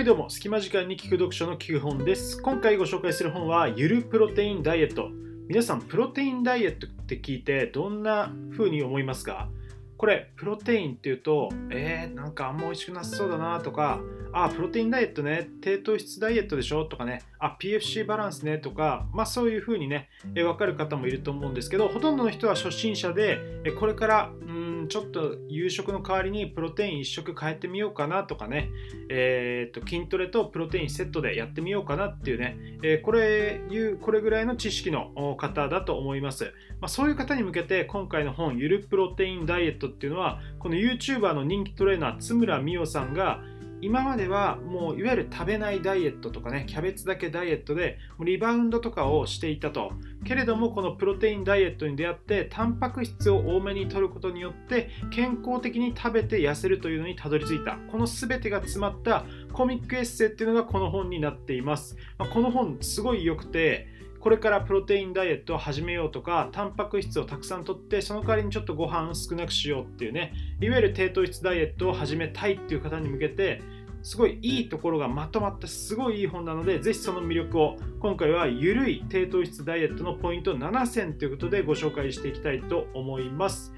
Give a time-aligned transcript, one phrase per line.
[0.00, 2.40] はいどうも、隙間時間に聞く読書の聞く本です。
[2.40, 5.10] 今回ご紹介する本は、ゆるプロテインダイエット。
[5.46, 9.50] 皆さん、プロテインダイエットって聞いてどんな風に思いますか？
[9.98, 14.00] これ、プロテインっていうと、えー、なんかあんま美味しくなさそうだなとか、
[14.32, 16.86] あ、プロテインダイエットね、低糖質ダイエットでしょ？
[16.86, 28.70] とかね、あ、PFC バランスねとか、まあそういう風にね、えー、分かる方もいると思うんですけど、ほとんどの人は初心者で、えこれから、うんちょっと夕食の代わりにプロテイン1食変えてみようかなとかね、
[29.08, 43.42] えー、と筋トレとプロテインセットでやってみようかなっていうね、えー、これいうこれぐらいの知識の方だと思います、まあ、そういう方に向けて今回の本ゆるプロテインダイエットっていうのはこの YouTuber の人気トレーナー津村美桜さんが
[43.82, 49.92] 今まではもういわゆる食べないダイエットとかねキャベツだけダイエットでリバウンドとかをしていたと。
[50.24, 57.78] けれどもこのプロテインダイエットに出会ってタンパク質を多めに摂ることによって健康的に食べて痩せるというのにたどり着いた。
[57.90, 63.88] この全てが詰まったコミックエッセイっていうのがこの本になっています、まあ、この本すごい良くて
[64.20, 73.62] これからプロテインダイエットを始めようとか、タンパク質をたくさんとって、その代わりにちょっとご飯少なくしようっていうね、いわゆる低糖質ダイエットを始めたいっていう方に向けて、
[74.02, 83.72] すごいいいところがまとまったすごいいい本なので、ぜひその魅力を今回はゆるい低糖質ダイエットのポイント7選ということでご紹介していきたいと思います。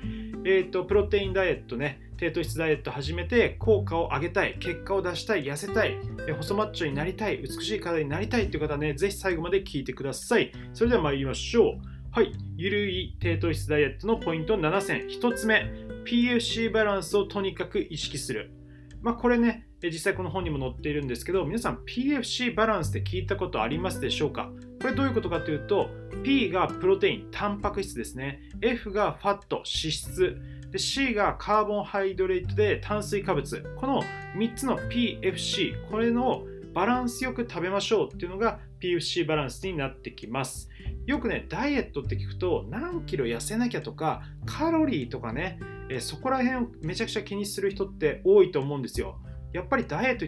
[0.44, 5.98] えっ、ー、と、プロテインダイエットね、低糖質ダイエット始めて効果を上げたい、結果を出したい、痩せたい、
[6.36, 10.52] 細マッチョになりたい、美しい体になりたいという方はね、ぜひ最後まで聞いてください。
[10.72, 11.74] それでは参りましょう。
[12.12, 15.08] はい、ゆるい低糖質ダイエットのポイント7選。
[15.08, 15.68] 1つ目、
[16.04, 18.52] PFC バランスをとにかく意識する。
[19.00, 24.52] まあ、これね、実際この本にも載っているんですけど、皆さん PFC バランスって聞いたことありますでしょうか？
[24.80, 25.90] これどういうことかというと、
[26.22, 28.42] P がプロテイン、タンパク質ですね。
[28.60, 30.40] F がファット、脂質。
[30.72, 33.62] で C がカーボンハイドレートで炭水化物。
[33.76, 34.02] この
[34.36, 40.70] 3つの PFC、これのバランスよく食べましょうっていうのが PFC バランスになってきます。
[41.05, 45.58] よくね、ダイエットって聞くと何キロ痩せなきゃとかカロリーとかね、
[46.00, 49.20] そこら辺をめちゃくちゃ気にする人って多いと思うんですよ。
[49.52, 50.24] やっぱりダイエット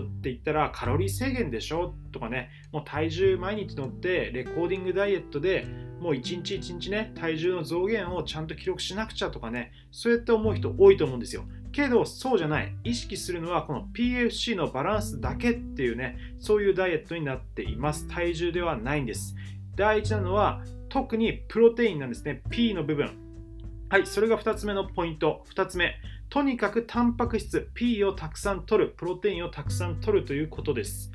[0.00, 1.94] って言ったらカロリー制限でしょ？
[2.12, 5.66] とかね、もう体重毎日乗ってレコーディングダイエットで
[6.00, 11.44] もう一日一日ね、体重の増減をちゃんと記録しなくちゃとかね、そうやって思う人多いと思うんですよ。
[11.72, 12.74] けどそうじゃない。
[12.84, 18.06] 意識するのはこの PFC のバランスだけっていうね、そういうダイエットになっています。
[18.06, 19.34] 体重ではないんです。
[19.76, 22.42] 第一なのは特にプロテインなんですね。
[22.50, 23.10] P の部分。
[23.90, 25.44] はい、それが2つ目のポイント。
[25.54, 25.94] 2つ目。
[26.30, 31.12] とにかくタンパク質 P をたくさん取る、プロテインをたくさん取るということです。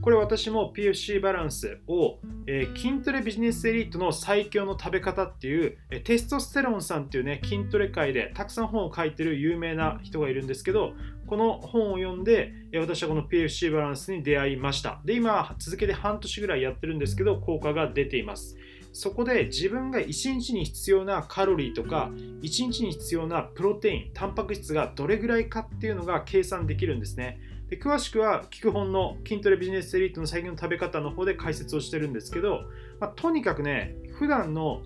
[0.00, 10.94] これ私も PFC バランスを、えー、筋トレビジネスエリートの最強の食べ方っていう、え、テストステロンさんっていうね筋トレ界でたくさん本を書いてる有名な人がいるんですけど
[11.26, 18.56] この本を読んで、え、私はこの PFC バランスに出会いましたで今続けて半年ぐらいやってるんですけど効果が出ています
[18.92, 22.10] そこで自分が1日に必要なカロリーとか
[22.42, 27.40] 1日に必要なプロテインタンパク質がどれぐらいかっていうのが計算できるんですね。
[27.68, 32.62] で詳しくは聞く本の筋トレビジネスエリートの最近の食べ方の方で解説をしてるんですけど、
[32.98, 34.82] まあ、とにかくね普段の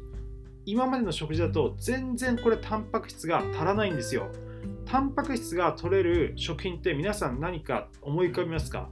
[0.67, 4.29] 今までの食事だと全然これタンパク質が足らないんですよ。
[4.85, 8.91] タンパク質が取れる食品って皆さん何か思い浮かびますか？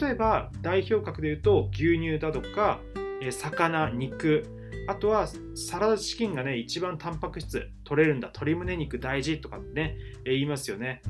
[0.00, 2.78] 例えば代表格で言うと牛乳だとか
[3.24, 4.44] え魚、肉、
[4.86, 9.96] あとはサラダチキンがね、一番タンパク質取れるんだ、鶏胸肉大事とかね、
[10.26, 11.02] え言いますよね。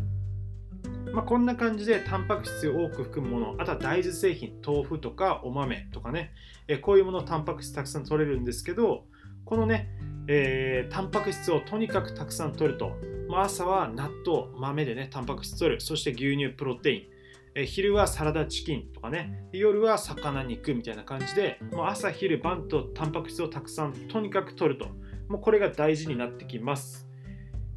[1.13, 6.33] まあ、こんな感じでタンパク質を多く含むもの、あとは大豆製品、豆腐とかお豆とかね、
[6.69, 9.07] えこういうものタンパク質たくさん取れるんですけど、
[9.45, 9.91] このね、
[10.29, 12.97] えー、タンパク質をとにかくたくさん取ると、
[13.29, 17.14] まあ、朝は納豆、豆でね、タンパク質取る、そして牛乳、プロテイン、
[17.57, 19.47] え昼はサラダチキンとかね。
[19.53, 24.89] 夜は魚肉みたいな感じでもう朝昼晩とタンパク質をたくさんとにかく取ると。
[25.29, 27.09] もうこれが大事になってきます。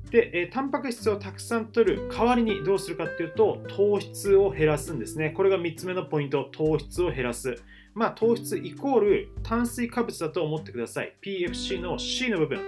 [0.09, 5.29] で、えタンパク質をたくさん取る代わりにどうするかっていうと糖質を減らすんですね。
[5.29, 6.50] これが3つ目のポイント。
[6.51, 7.56] 糖質を減らす。
[7.94, 11.15] まあ糖質イコール炭水化物だと思ってください。
[11.21, 12.59] PFC の C の部分、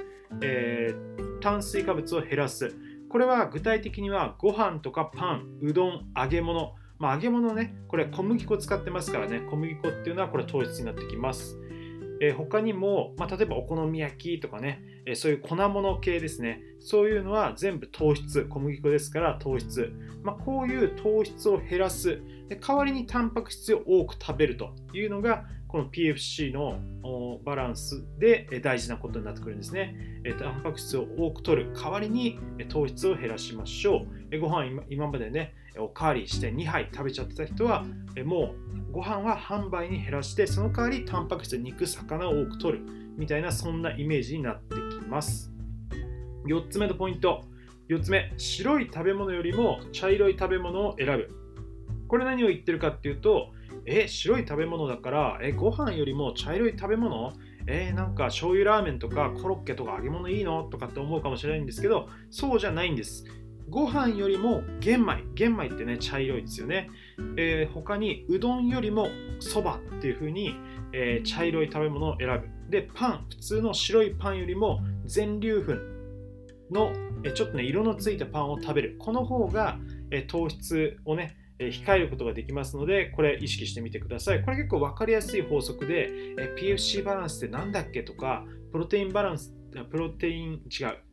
[0.42, 2.76] えー、炭水化物を減らす。
[3.10, 11.58] これは具体的にはご飯とかパン、うどん、揚げ物、まあ、揚げ物ね、これ小麦粉使ってますからね、小麦粉っていうのはこれ糖質になってきます。
[12.22, 19.92] えー、他にも、まあ、例えばお好み焼きとかね、え、そういう粉物系ですね、そういうのは全部糖質、小麦粉ですから糖質。
[20.24, 26.80] まあ、こういう糖質を減らすで、代わりにタンパク質を多く食べるというのが、この PFC の
[27.44, 30.22] バランスで大事なことになってくるんですね。
[30.40, 32.40] タンパク質を多く取る代わりに
[32.70, 34.40] 糖質を減らしましょう。
[34.40, 37.86] ご飯今までね、おかわりして2杯食べちゃってた人は
[38.26, 38.56] も
[38.90, 42.86] うご飯は半倍に減らしてその代わりタンパク質肉魚を多く取る
[43.20, 45.52] みたいなそんなイメージになってきます。
[46.48, 47.44] 4つ目のポイント。
[47.90, 51.30] 4つ目白い食べ物よりも茶色い食べ物を選ぶ。
[52.08, 53.52] これ何を言ってるかっていうと
[53.86, 57.34] え白い食べ物だからえご飯よりも茶色い食べ物？
[57.68, 60.64] えー、なんか醤油ラーメンとかコロッケとか揚げ物いいの？
[60.64, 63.26] とかって思うかもしれないんですけどそうじゃないんです。
[63.70, 65.24] ご飯よりも玄米。
[65.36, 66.90] 玄米ってね茶色いですよね、
[67.38, 70.56] えー、他にうどんよりもそばっていう風に、
[70.92, 72.59] えー、茶色い食べ物を選ぶ。
[72.70, 75.74] でパン普通の白いパンよりも全粒粉
[76.74, 76.94] の
[77.34, 78.96] ちょっとね色のついたパンを食べる。
[79.00, 79.80] この方が
[80.28, 84.42] 糖質をね控えることができますので、これ意識してみてください。
[84.44, 86.10] これ結構分かりやすい法則で、
[86.58, 89.54] PFC バランスって何だっけとか、プロテインバランス、
[89.92, 90.60] プロテイン、違う、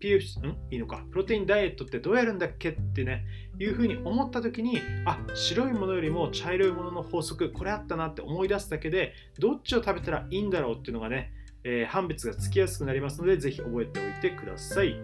[0.01, 0.57] PFC、ん？
[0.71, 3.25] いいのか、プロテインダイエットってどうやるんだっけってね、
[3.59, 11.33] いうふうに思った時に、あ、白いものよりも茶色いものの法則、これあったなって思い出すだけで、どっちを食べたらいいんだろうっていうのがね、
[11.69, 14.97] えー、判別がつきやすくなりますので、ぜひ覚えておいてください。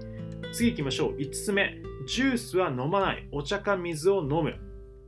[0.52, 1.16] 次行きましょう。
[1.16, 4.54] 5つ目、ジュースは飲まない、お茶か水を飲む。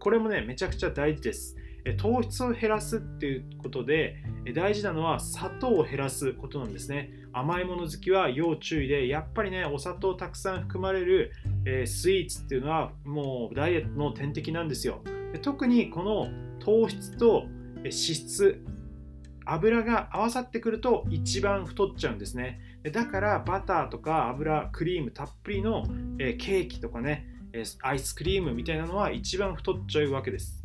[0.01, 1.57] これもね、めちゃくちゃ大事です。
[1.93, 4.17] 糖質を減らすっていうことで
[4.55, 11.33] 大事なのは砂糖を減らすことなんですね甘いもの好きは要注意でやっぱりねお砂糖たくさん含まれる、
[11.67, 15.03] えスイーツっていうのはもうダイエットの天敵なんですよ
[15.33, 16.29] で特にこの
[16.59, 17.45] 糖質と
[17.79, 18.65] 脂質
[19.47, 22.61] 油が合わさってくると一番太っちゃうんですね
[22.93, 25.85] だからバターとか油クリームたっぷりの
[26.19, 27.35] ケーキとかね
[27.83, 30.63] アイスクリームみたいなのは一番太っちゃうわけです。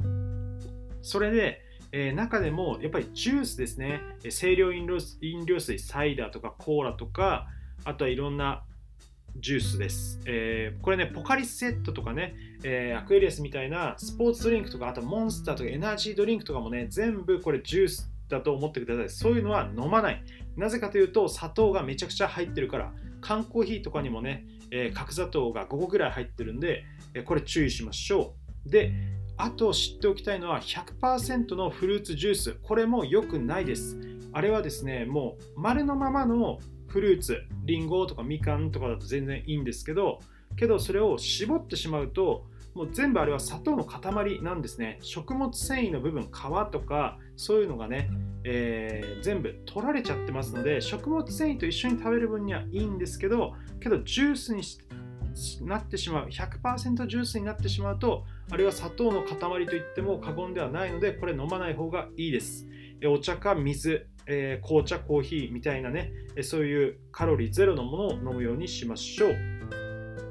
[1.02, 1.62] それで、
[1.92, 7.48] え、中でもやっぱりジュースですね、清涼飲料飲料水、サイダーとかコーラとか、
[7.84, 8.64] あとはいろんな
[9.38, 10.20] ジュースです。
[10.26, 19.10] えー、これね、ポカリスセットとかね、えー、アクエリアスみたいなスポーツドリンクとか、あとモンスターとかエナジードリンクとかもね、全部これジュースだと思ってください。
[19.10, 20.24] そういうのは飲まない。
[20.56, 28.36] なぜかというと、砂糖がめちゃくちゃ入ってるから、缶コーヒーとかにもね、えー、角砂糖が5個ぐらい入ってるんで、えこれ注意しましょ
[28.66, 28.70] う。
[28.70, 28.94] で、
[29.38, 32.54] あと知っておきたいのは100%のフルーツジュース。
[32.62, 33.98] これも良くないです。
[34.32, 40.20] あれはですね、もう丸のままのフルーツ、リンゴとかみかんとかだと全然いいんですけど、
[40.56, 42.46] けどそれを絞ってしまうと、
[42.80, 45.00] もう全部あれは砂糖の塊なんですね。
[45.02, 48.10] 食物繊維の部分、皮とかそういうのがね、
[48.46, 54.64] えー、全部取られちゃってますので、食物繊維と一緒に食べる分にはいいんですけど、けどジュースに
[55.68, 62.66] なってしまう、100%ジュースになってしまうと、あれは砂糖の塊といっても過言ではないので、これ飲まない方がいいです。
[63.06, 69.32] お茶か水、えー、紅茶、コーヒーみたいなね、そういうカロリーゼロのものを飲むようにしましょう。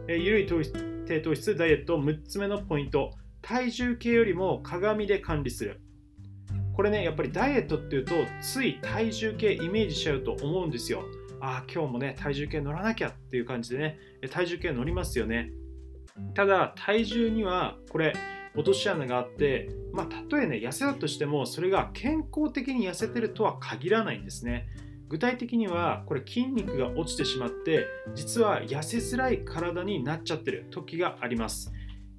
[0.08, 3.12] えー、ゆるい糖質低糖質ダイエット6つ目のポイント。
[3.40, 5.80] 体重計よりも鏡で管理する。
[6.74, 11.04] これねやっぱりダイエットっていうとつい体重計イメージしちゃうと思うんですよ。
[11.40, 13.98] ああ今日もね体重計乗らなきゃっていう感じでね
[14.30, 15.50] 体重計乗りますよね。
[16.34, 18.14] ただ体重にはこれ
[18.54, 24.66] 落とし穴があって、まあ、たとえね痩せたとしてもそれが健康的に痩せてるとは限らないんですね。
[25.08, 31.72] 具体的にはこれ筋肉が落ちてしまって実は痩せづらい体になっちゃってる時があります。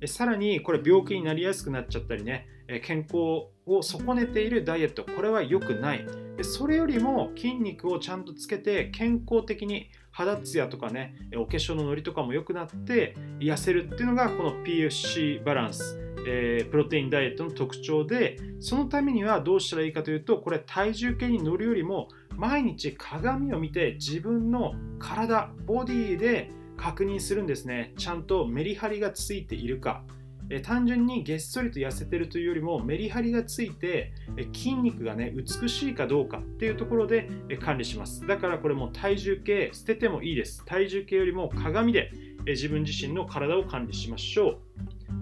[0.06, 2.48] さらにこれ病気になりやすくなっちゃったりね
[2.84, 6.06] 健康を損ねているダイエットこれは良くない。
[6.42, 22.10] それよりも筋肉をちゃんとつけて健康的に肌ツヤとかねお化粧ののりとかも良くなって痩せるっていうのがこの PFC バランスえー、プロテインダイエットの特徴でそのためにはどうしたらいいかというとこれ体重計に乗るよりも
[22.40, 27.94] 毎日鏡を見て自分の体ボディで確認するんですね。
[27.98, 30.04] ちゃんとメリハリがついているか。
[30.50, 38.26] え単純にげっそりと痩せてるというよりもメリハリがついてえ筋肉がね美しいかどうかっていうところでえ管理します。
[38.26, 40.64] だからこれも体重計捨ててもいいです。
[40.66, 42.10] 体重計よりも鏡で
[42.46, 44.58] え自分自身の体を管理しましょう。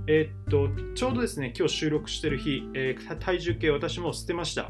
[0.05, 4.67] えー、っとちょうどですね今日収録してる日、えー、体重計私も捨てました。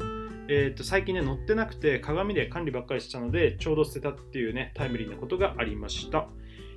[0.48, 6.28] えー、と最近ね、乗ってなくて鏡で管理ばっかりしたので、ちょうど捨てたっていうね、タイムリーなことがありました。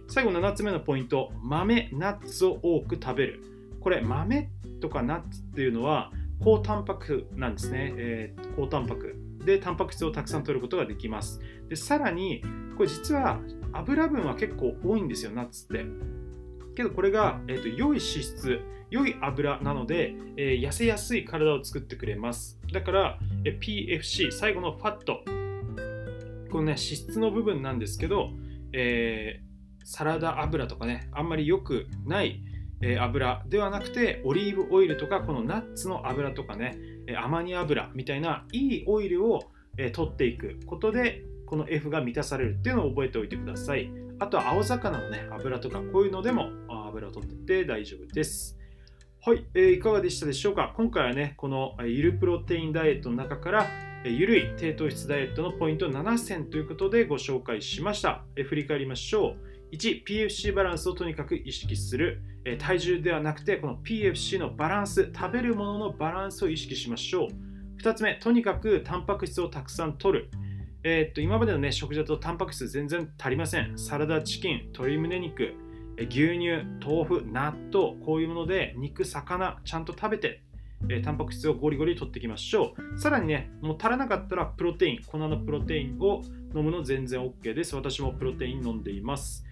[0.07, 3.43] 最後7つ目のポイント、豆、ナッツを多く食べる。
[3.79, 4.49] これ、豆
[4.81, 6.11] とかナッツっていうのは、
[6.43, 7.93] 高タンパクなんですね。
[7.95, 9.15] えー、高タンパク。
[9.45, 11.39] で、タンパク質をたくさん取ることができます。
[11.69, 12.43] で、さらに、
[12.75, 13.39] これ実は
[13.73, 15.85] 油分は結構多いんですよ、ナッツって。
[16.75, 18.59] けどこれが、えーと、良い脂質、
[18.89, 22.59] 良い油なので、えー、痩せやすい体を作ってくれます。
[22.71, 25.23] だから、PFC、最後のファット、
[26.51, 28.29] このね、脂質の部分なんですけど、
[28.73, 32.41] えー、サラダ油とかね、あんまり良くない、
[32.81, 43.91] え、油ではなくてオリーブオイルとかこのナッツの油とかね、えアマニ油みたいないいオイルを、え取っていくことでこの F が満たされるっていうのを覚えておいてください。
[44.19, 46.49] あとは青魚のね油とかこういうのでも
[46.87, 48.60] 油を取ってって大丈夫です。
[49.23, 50.73] はい、えー、いかがでしたでしょうか？
[50.75, 53.67] 今回はねこのゆるプロテインダイエットの中から
[54.03, 58.23] ゆるい低糖質ダイエットのポイント7選ということでご紹介しました。
[58.35, 59.35] え振り返りましょ
[59.71, 59.75] う。
[59.75, 62.19] 1 PFC バランスをとにかく意識する。
[62.45, 67.27] え体重ではなくてこの PFC のバランス食べるもののバランスを意識しましょう。
[67.79, 70.31] 2つ目とにかくタンパク質をたくさん摂る。
[70.83, 73.77] えー、っと今までのね食事だとタンパク質全然足りません。
[73.77, 75.53] サラダチキン鶏胸肉。
[76.09, 80.43] 牛乳豆腐納豆こういうもので肉魚ちゃんと食べて
[80.89, 82.99] えー、タンパク質をゴリゴリ取っていきましょう。
[82.99, 86.23] さらにね、もう足らなかったらプロテイン、粉のプロテインを
[86.55, 87.75] 飲むの全然 OK です。
[87.75, 89.45] 私もプロテイン飲んでいます。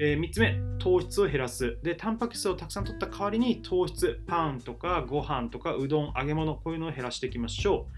[0.00, 1.78] えー、3つ目、糖質を減らす。
[1.82, 7.88] で、タンパク質をたくさん取った代わりに糖質、パンとかご飯とかうどん、揚げ物、こういうのを減らしていきましょ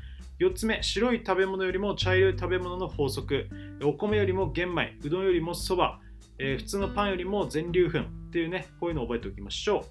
[0.40, 0.44] う。
[0.44, 3.50] 4つ目、白い食べ物よりも茶色い食べ物の法則。
[3.84, 6.00] お米よりも玄米、うどんよりもそば、
[6.42, 9.84] えー、普通のパンよりも全粒粉っていうね、こういうのを覚えておきましょ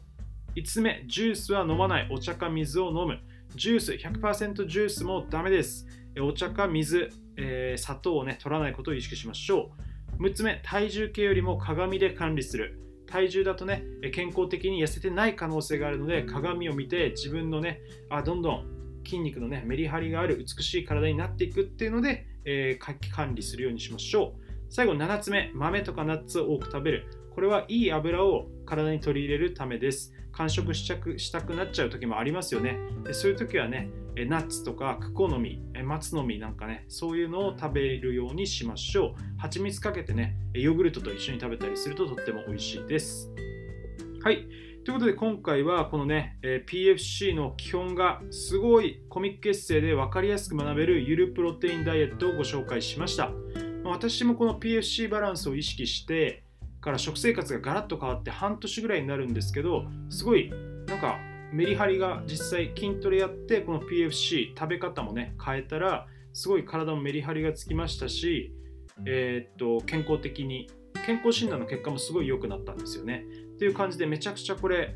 [0.56, 0.60] う。
[0.60, 2.10] 5つ目、ジュースは飲まない。
[2.12, 3.20] お茶か水を飲む。
[3.56, 5.86] ジュース、100%ジュースもダメです。
[6.20, 9.70] お茶か水、えー、砂糖をね、取らないことを意識しましょ
[10.20, 10.24] う。
[10.24, 12.80] 6つ目、体重計よりも鏡で管理する。
[13.06, 17.80] 体重だとね、健康的に痩せてない可能性があるので、鏡を見て自分のね、
[18.10, 18.66] あどんどん
[19.06, 24.49] 筋肉のね、メリハリがある美しい体になっていくっていうので、えー、管理するようにしましょう。
[24.70, 27.08] 最後、7つ目、豆とかナッツを多く食べる。
[27.34, 30.14] これはいい油を体に取り入れるためです。
[30.32, 32.78] 完食したくしたくなっちゃう時もありますよね。
[33.12, 33.90] そういう時はね、
[34.28, 39.40] ナッツとかクコの実、松の実なんかね、そういうのを食べるようにしましょう。
[39.40, 43.32] 蜂蜜かけてね、ヨーグルトと一緒に食べたりするととっても美味しいです。
[44.22, 44.48] はい。
[44.84, 53.32] ということで今回はこのね、PFC の基本がすごいコミックエッセイで分かりやすく学べるゆるプロテインダイエットをご紹介しました。
[53.92, 56.44] 私もこの PFC バランスを意識して
[56.82, 60.52] から食生活がガラッと変わって半年ぐらいになるんですけどすごい
[60.88, 61.18] なんか
[61.52, 68.54] メリハリが実際筋トレやってこの PFC 食べ方もね変えたらすごい体もメリハリがつきましたし、
[69.06, 70.70] えー、っと健康的に
[71.06, 73.26] 健康診断の結果もすごい良くなったんですよね。
[73.56, 74.96] っていう感じでめちゃくちゃこれ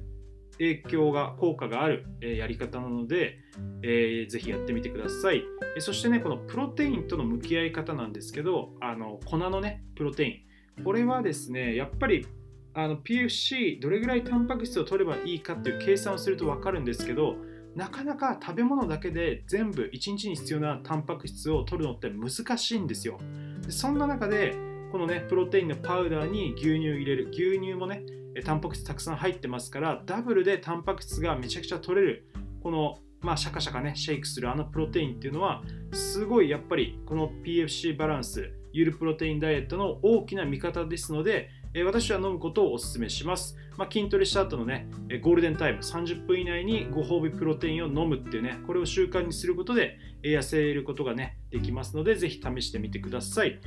[0.59, 3.39] 影響が効果がある、えやり方なので、
[3.81, 5.43] えー、ぜひやってみてください、
[5.75, 10.53] えそしてねこのプロテインとの向き合い方なんですけどあの粉のねプロテイン。
[10.83, 12.25] これはですねやっぱり
[12.73, 17.35] あの PFC どれぐらいタンパク質を取ればいいかっていう計算をすると分かるんですけど
[17.75, 23.19] なかなか食べ物だけで全部1日に必要なタンパク質を取るのって難しいんですよ。
[23.65, 24.55] でそんな中で
[24.91, 27.29] このねプロテインのパウダーに牛乳入れる。
[27.31, 28.03] 牛乳もね
[28.41, 32.27] タンパク質たくさん入ってますからダブルでタンパク質がめちゃくちゃ取れる
[32.61, 35.63] このまあ、シャカシャカね、シェイクするあのプロテインっていうのは、
[35.93, 41.49] すごいやっぱりこの PFC バランス、ゆるプロテインダイエットの大きな味方ですので、
[41.85, 43.55] 私は飲むことをお勧めします。
[43.77, 44.87] まあ、筋トレした後のね、
[45.21, 53.59] ゴールデンタイム、30分以内にご褒美プロテインを飲むっていうね、これを習慣にすることで痩せることがね、できますので、ぜひ試してみてください。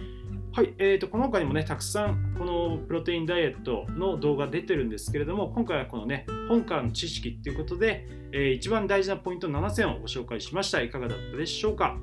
[0.57, 10.81] はい、えーと、この他にもね、たくさんこのプロテインダイエットの動画出てるんですけれども、今回はこのね、本からの知識っていうことで、えー、一番大事なポイント7選をご紹介しました。
[10.81, 11.99] いかがだったでしょうか？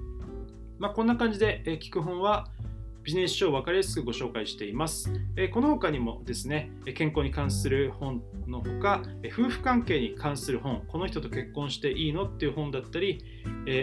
[0.77, 2.47] まあ、こんな感じで、えー、聞く本は、
[3.03, 5.11] ビジネス書を分かりやすくご紹介しています。
[5.53, 13.23] この他にもですね、健康に関する本のほか、夫婦関係に関する本、この人と結婚していいのっていう本だったり、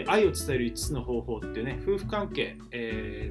[0.07, 2.57] 愛を伝える5つの方法っていうね、夫婦関係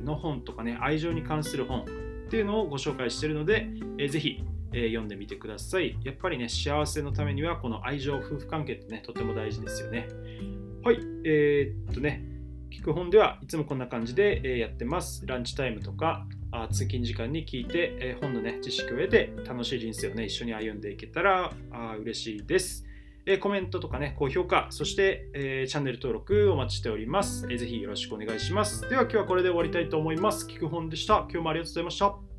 [0.04, 1.84] の本とかね、愛情に関する本っ
[2.30, 3.68] ていうのをご紹介しているので、
[4.08, 5.98] ぜひ読んでみてください。
[6.04, 10.08] やっぱりね、幸せのためにはこの愛情、夫婦関係ってね、とても大事ですよね。
[10.84, 12.29] はい、えー、っとね、
[12.70, 15.26] 聞く本ではいつもこんな感じでやってます。
[15.26, 16.26] ランチタイムとか
[16.70, 21.52] 通勤時間に聞いて本の、ね、知識を得て楽しい人生を、ね、一緒に歩んでいけたら
[22.00, 22.86] 嬉しいです。
[23.40, 27.58] コメントとかね、高評価、そして、えー、チャンネル登録お待ちしております、えー。
[27.58, 28.88] ぜひよろしくお願いします。
[28.88, 30.46] では今日はこれで終わりたいと思います。
[30.46, 31.26] 聞く本でした。
[31.30, 32.29] 今日もありがとうございました。